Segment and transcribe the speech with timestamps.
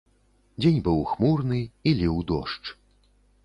[0.61, 1.59] Дзень быў хмурны,
[1.91, 2.77] і ліў дождж.